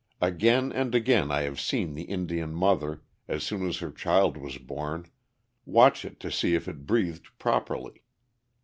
[0.19, 4.57] Again and again I have seen the Indian mother, as soon as her child was
[4.57, 5.05] born,
[5.63, 8.01] watch it to see if it breathed properly.